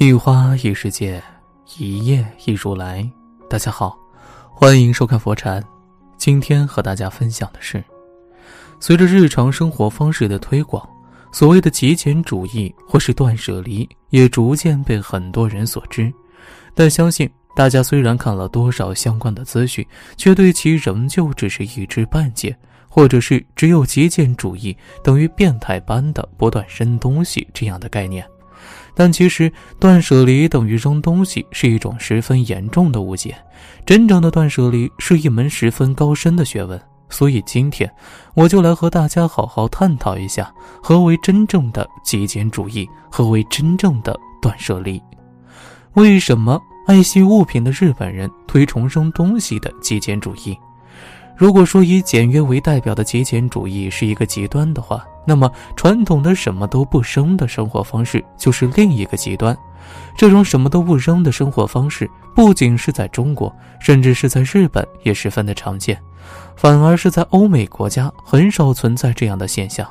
[0.00, 1.20] 一花一世界，
[1.76, 3.04] 一叶一如来。
[3.50, 3.98] 大家好，
[4.48, 5.60] 欢迎收看佛禅。
[6.16, 7.82] 今天和大家分享的是，
[8.78, 10.88] 随着日常生活方式的推广，
[11.32, 16.12] 所谓的极简主义或是断舍离也逐渐被很多人所知。
[16.76, 19.84] 但相信大家虽然看了多少相关的资讯，
[20.16, 22.56] 却对其仍旧只是一知半解，
[22.88, 28.24] 或者是只有极简主义等于变态般的不断扔东西这样的概念。
[28.98, 33.32] 但其实，断舍离等于扔东西是一种十分严重的误解。
[33.86, 36.80] 真正的断舍离是一门十分高深的学问。
[37.08, 37.88] 所以今天，
[38.34, 40.52] 我就来和大家好好探讨一下
[40.82, 45.00] 何为真正的极简主义，何为真正的断舍离。
[45.92, 50.58] 为什么爱惜物品的日本人推崇扔东西的极简主义？
[51.36, 59.54] 如果说以简约为代表的极简主义是一个极端的话，那么传统的什么都不扔的生活方式就是另一个极端。
[60.16, 66.00] 这种什么都不扔的生活方式，不仅是在中国，甚至是在日本也十分的常见，
[66.56, 69.86] 反而是在欧美国家很少存在这样的现象。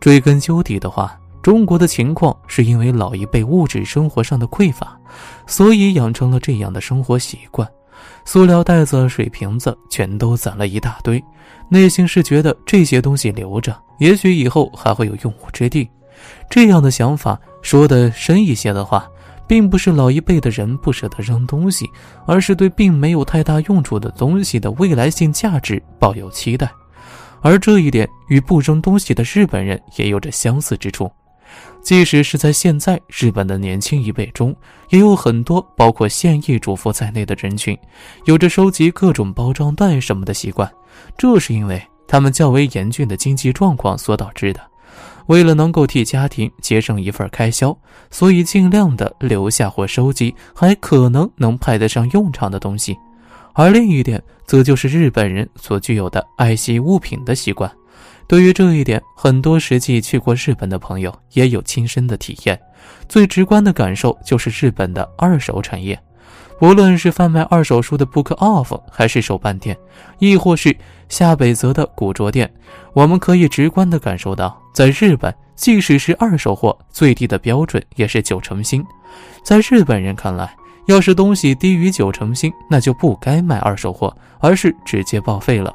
[0.00, 4.98] 追根究底的话，中国的情况是因为老一辈物质生活上的匮乏，
[5.46, 7.68] 所以养成了这样的生活习惯。
[8.24, 11.22] 塑料袋子、水瓶子全都攒了一大堆，
[11.68, 15.88] 内心是觉得这些东西留着，也许以后还会有用武之地。
[16.48, 19.08] 这样的想法说的深一些的话，
[19.46, 21.86] 并不是老一辈的人不舍得扔东西，
[22.26, 26.70] 而是对并没有太大用处的东西的未来性价值抱有期待。
[27.40, 31.10] 而这一点与不扔东西的日本人也有着相似之处。
[31.82, 34.54] 即使是在现在，日本的年轻一辈中，
[34.90, 37.76] 也有很多包括现役主妇在内的人群，
[38.24, 40.70] 有着收集各种包装袋什么的习惯。
[41.18, 44.60] 这是因为他们较为严峻的经济状况所导致的。
[45.26, 47.76] 为了能够替家庭节省一份开销，
[48.10, 52.96] 所以尽量的留下或收集还可能能派得上用场的东西。
[53.54, 57.70] 而另一点，则就是日本人所具有的爱惜物品的习惯。
[58.26, 62.58] 对于这一点，很多实际去过日本的朋友也有亲身的体验。
[63.08, 65.98] 最直观的感受就是日本的二手产业，
[66.60, 69.76] 无论是贩卖二手书的 Book Off，还是手办店，
[70.18, 70.74] 亦或是
[71.08, 72.50] 下北泽的古着店，
[72.94, 78.84] 我们可以直观的感受到，在日本，即使是二手货，最低的标准也是九成新。
[79.44, 80.56] 在日本人看来，
[80.86, 85.72] 要是东西低于九成新，那就不该卖二手货，而是直接报废了。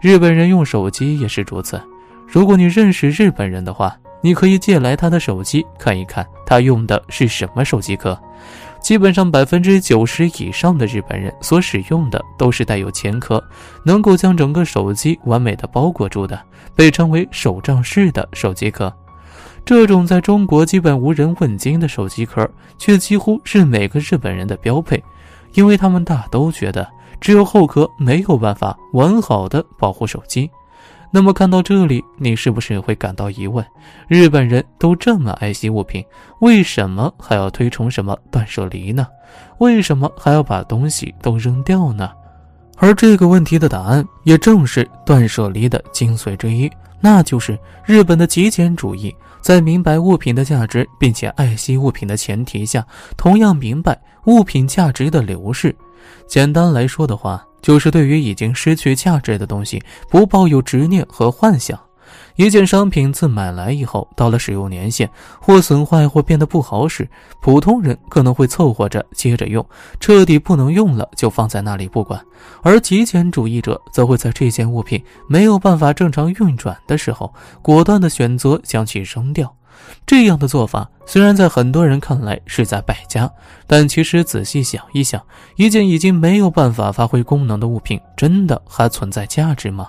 [0.00, 1.80] 日本人用手机也是如此。
[2.26, 8.18] 如果你认识日本人的话，你可以借来他的手机看一看，他用的是什么手机壳。
[8.80, 13.42] 基本上百分之九十以上的日本人所使用的都是带有前壳，
[13.84, 16.40] 能够将整个手机完美的包裹住的，
[16.76, 18.92] 被称为手杖式的手机壳。
[19.64, 22.48] 这种在中国基本无人问津的手机壳，
[22.78, 25.02] 却几乎是每个日本人的标配，
[25.54, 26.88] 因为他们大都觉得。
[27.20, 30.50] 只有后壳没有办法完好的保护手机，
[31.10, 33.64] 那么看到这里，你是不是会感到疑问？
[34.06, 36.04] 日本人都这么爱惜物品，
[36.40, 39.06] 为什么还要推崇什么断舍离呢？
[39.58, 42.10] 为什么还要把东西都扔掉呢？
[42.78, 52.86] 而这个问题的答案，也正是断舍离的精髓之一，那就是日本的极简主义，在明白物品的价值，并且爱惜物品的前提下，
[53.16, 55.74] 同样明白物品价值的流逝。
[56.26, 61.78] 简单来说的话，就是对于已经失去价值的东西，不抱有执念和幻想。
[62.38, 65.10] 一件商品自买来以后，到了使用年限，
[65.40, 67.08] 或损坏或变得不好使，
[67.40, 69.66] 普通人可能会凑合着接着用，
[69.98, 72.24] 彻底不能用了就放在那里不管。
[72.62, 79.52] 而极简主义者则会在这件物品没有办法正常运转的时候，果断的选择将其扔掉。
[80.06, 83.28] 这样的做法虽然在很多人看来是在败家，
[83.66, 85.20] 但其实仔细想一想，
[85.56, 89.88] 一件已经没有办法发挥功能的物品，真的还存在价值吗？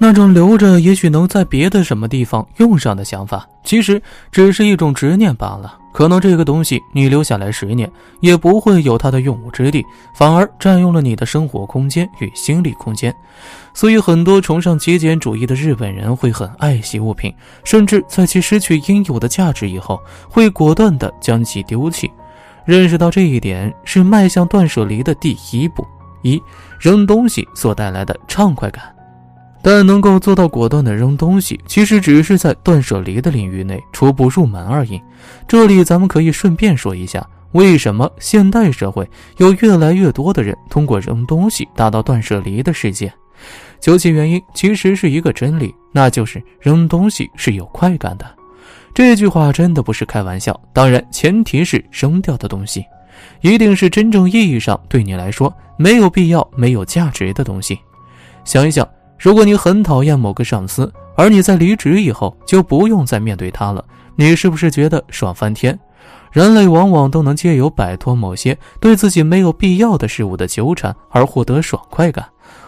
[0.00, 4.00] 那种留着也许能在别的什么地方用上的想法，其实
[4.30, 5.76] 只是一种执念罢了。
[5.92, 7.90] 可能这个东西你留下来十年，
[8.20, 9.84] 也不会有它的用武之地，
[10.14, 13.12] 反而占用了你的生活空间与心理空间。
[13.74, 17.34] 所以，很多崇尚极简主义的日本人会很爱惜物品，
[17.64, 22.08] 甚至在其失去应有的价值以后，会果断地将其丢弃。
[22.64, 25.84] 认识到这一点，是迈向断舍离的第一步。
[26.22, 26.40] 一
[26.78, 28.97] 扔东西所带来的畅快感。
[29.62, 35.00] 但能够做到果断的扔东西，其实只是在断舍离的领域内初步入门而已。
[35.46, 39.08] 这里咱们可以顺便说一下，为什么现代社会
[39.38, 43.12] 有越来越多的人通过扔东西达到断舍离的世界？
[43.80, 48.26] 究其原因，其实是一个真理，那就是扔东西是有快感的。
[48.92, 50.58] 这句话真的不是开玩笑。
[50.72, 52.84] 当然，前提是扔掉的东西，
[53.40, 57.78] 一定是真正意义上对你来说没有必要、没有价值的东西。
[58.44, 58.88] 想一想，
[59.18, 63.84] 如果你很讨厌某个上司，而你在离职以后就不用再面对他了，
[64.14, 65.78] 你是不是觉得爽翻天？
[66.30, 72.24] 人类往往都能借由摆脱某些对自己没有必要的事物的纠缠而获得爽快感，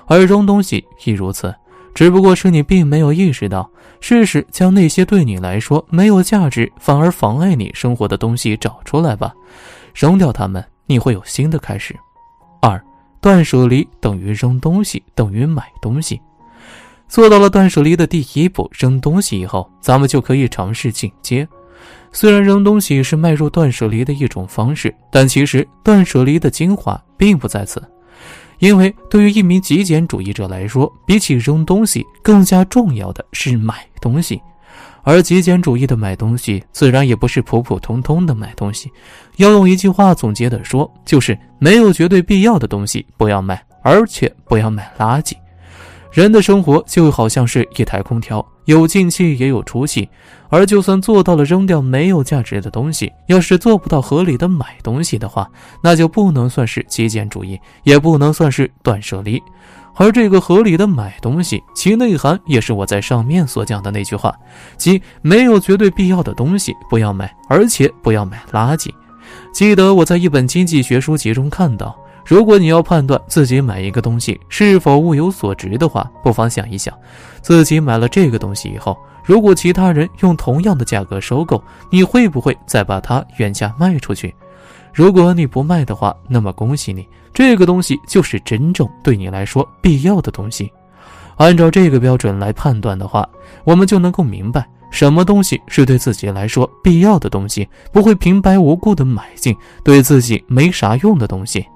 [0.07, 1.55] 而扔东西亦如此。
[1.95, 3.69] 只不过是你并没有意识到，
[4.01, 9.33] 试试将那些对你来说没有价值、反而妨碍你生活的东西找出来吧，
[9.95, 11.95] 扔掉它们，你会有新的开始。
[12.61, 12.83] 二，
[13.21, 16.21] 断舍离等于扔东西等于买东西。
[17.11, 21.47] 做到了断舍离的第一步，扔东西以后，咱们就可以尝试进阶。
[22.13, 27.83] 虽然扔东西是迈入断舍离的一种方式，但其实断舍离的精华并不在此。
[28.61, 34.41] 因为对于一名极简主义者来说，比起扔东西，更加重要的是买东西。
[35.03, 38.89] 而极简主义的买东西，自然也不是普普通通的买东西。
[39.37, 45.33] 要用一句话总结的说，就是没有绝对必要的东西不要买，而且不要买垃圾。
[46.13, 50.09] 人的生活就好像是一台空调，有进气也有出气。
[50.49, 55.49] 而就算做到了扔掉没有价值的东西，要是做不到合理的买东西的话，
[55.81, 59.41] 那就不能算是极简主义，也不能算是断舍离。
[59.95, 64.35] 而这个合理的买东西，其内涵也是我在上面所讲的那句话，
[64.77, 68.91] 即没有绝对必要的东西不要买，而且不要买垃圾。
[69.53, 71.97] 记得我在一本经济学书籍中看到。
[72.31, 76.97] 如果你要判断自己买一个东西是否物有所值的话，不妨想一想，
[77.43, 81.61] 自己买了这个东西以后，如果其他人用同样的价格收购，
[81.91, 84.33] 你会不会再把它原价卖出去？
[84.95, 87.05] 如果你不卖的话，那么恭喜你，
[87.35, 90.73] 这个东西就是真正对你来说必要的东西。
[91.35, 93.29] 按照这个标准来判断的话，
[93.65, 99.53] 我们就能够明白什么东西是对自己来说必要的东西，不会平白无故的买进
[99.83, 101.67] 对自己没啥用的东西。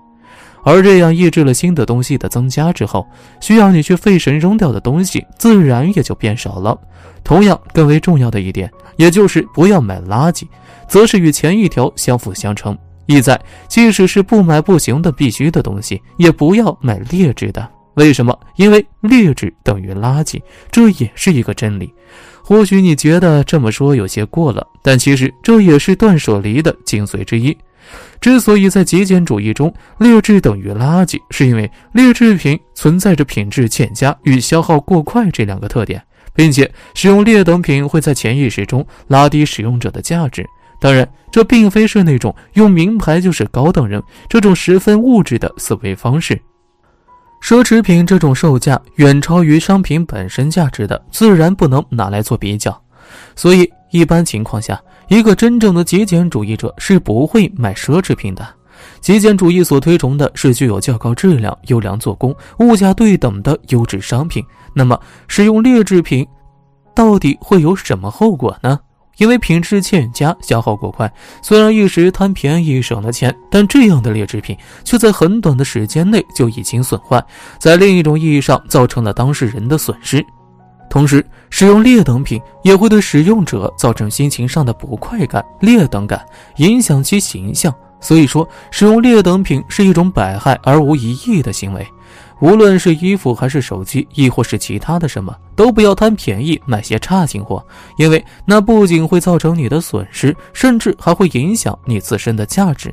[0.65, 3.07] 而这样抑制了新的东西的增加之后，
[3.41, 6.77] 需要你去费神扔掉的东西自然也就变少了。
[7.23, 10.47] 同样，更为重要的一点，也就是不要买垃圾，
[10.89, 12.77] 则是与前一条相辅相成。
[13.07, 13.39] 意在，
[13.69, 17.67] 即使是不买不行的必须的东西，也不要买劣质的。
[17.95, 18.37] 为什么？
[18.57, 20.41] 因为劣质等于垃圾，
[20.71, 21.93] 这也是一个真理。
[22.43, 27.57] 或许你觉得这么说有些过了，但其实这也是断舍离的精髓之一。
[28.21, 36.03] 之所以在极简主义中劣质等于垃圾，是因为劣质品存在着品质欠佳与消耗过快这两个特点，
[36.35, 40.45] 并且使用劣等品会在潜意识中拉低使用者的价值。
[40.81, 46.39] 当然，这并非是那种用名牌就是高等人这种十分物质的思维方式。
[47.43, 52.84] 奢侈品这种售价远超于商品本身价值的，自然不能拿来做比较。
[53.37, 58.47] 所以，一般情况下，一个真正的极简主义者是不会买奢侈品的。
[59.01, 64.45] 极简主义所推崇的是具有较高质量、优良做工、物价对等的优质商品。
[64.75, 64.99] 那么，
[65.29, 66.27] 使用劣质品
[66.95, 68.79] 到底会有什么后果呢？
[69.19, 71.11] 因为品质欠佳、消耗过快，
[71.41, 77.25] 虽然一时贪便宜省了钱，但这样的劣质品却在很短的时间内就已经损坏，
[77.61, 80.25] 在另一种意义上造成了当事人的损失。
[80.91, 81.25] 同时，
[81.57, 86.21] 使用劣等品也会对使用者造成心情上的不快感、劣等感，
[86.57, 87.73] 影响其形象。
[88.01, 91.87] 所以说，使用劣等品是一种百害而无一益的行为。
[92.41, 97.65] 无论是衣服还是手机，亦或是其他的什么，都不要贪便宜买些差劲货，
[97.99, 102.93] 因为那不仅会造成你的损失，甚至还会影响你自身的价值。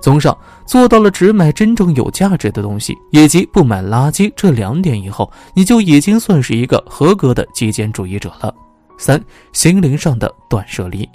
[0.00, 8.54] 综上，做到了只买真正有价值的东西，以及不买垃圾这两点以后，你就已经算是一个合格的极简主义者了。
[8.98, 9.22] 三、
[9.52, 11.08] 心灵上的断舍离，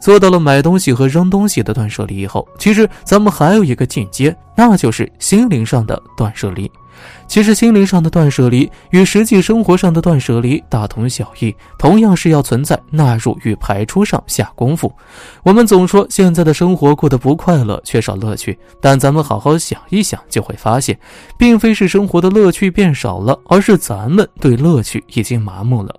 [0.00, 6.70] 做到了买东西和扔东西的断舍离以后，其实咱们还有一个进阶，那就是心灵上的断舍离。
[7.26, 14.92] 其实，心灵上的断舍离与实际生活上的断舍离大同小异，同样是要存在纳入与排出上下功夫。
[15.42, 20.98] 我们总说现在的生活过得不快乐，缺少乐趣，但咱们好好想一想，就会发现，
[21.38, 25.94] 并非是生活的乐趣变少了，而是咱们对乐趣已经麻木了。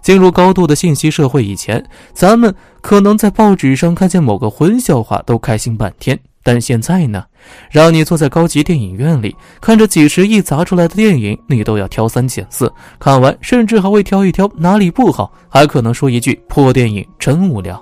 [0.00, 6.18] 进入高度的信息社会以前，咱们可能在报纸上看见某个荤笑话都开心半天。
[6.48, 7.22] 但现在呢，
[7.70, 17.78] 让你坐在高级电影院里看着几十亿砸出来的电影，你都要挑三拣四，看完甚至还会挑一挑哪里不好，还可能说一句破电影真无聊。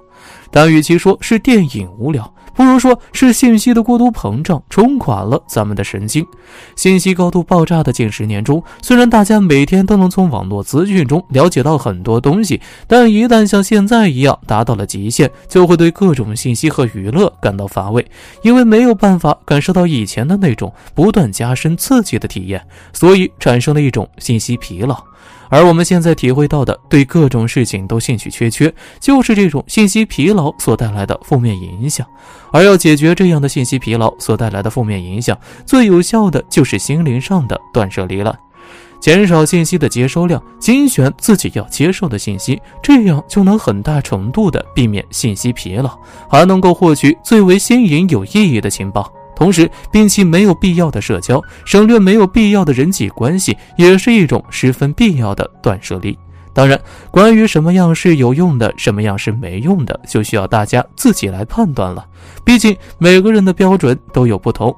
[0.56, 6.26] 但与其说是电影无聊，不如说是信息的过度膨胀冲垮了咱们的神经。
[6.75, 18.10] 信息高度爆炸的近十年中，虽然大家每天都能从网络资讯中了解到很多东西，但一旦像现在一样达到了极限，就会对各种信息和娱乐感到乏味，
[18.40, 24.96] 因为没有办法感受到以前的那种不断加深刺激的体验，所以产生了一种信息疲劳。
[25.49, 32.06] 而我们现在体会到的，对各种事情都兴趣缺缺，就是这种信息疲劳所带来的负面影响。
[32.52, 38.37] 而要解决这样的信息疲劳所带来的负面影响，最有效的就是心灵上的断舍离了。
[38.99, 45.97] 减少信息的接收量，精选自己要接受的信息，这样就能很大程度的避免信息疲劳，
[46.28, 49.12] 还能够获取最为新颖有意义的情报。
[49.37, 56.19] 同时，摒弃没有必要的社交，省略没有必要的人际关系，也是一种十分必要的断舍离。
[56.55, 62.07] 当然，关于什么样是有用的，什么样是没用的，就需要大家自己来判断了。
[62.45, 64.75] 毕竟每个人的标准都有不同。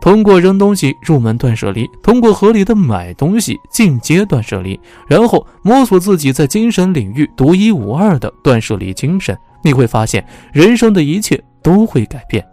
[0.00, 12.44] 通过扔东西入门断舍离，通过合理的买东西进阶断舍离，然后摸索自己在精神领域独一无二的断舍离精神，你会发现人生的一切都会改变。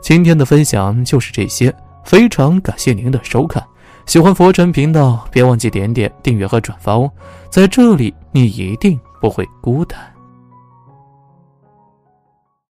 [0.00, 3.62] 今天的分享就是这些，非常感谢您的收看。
[4.06, 7.10] 喜欢佛尘频道，别忘记点点订阅和转发哦。
[7.48, 9.98] 在这里，你一定不会孤单。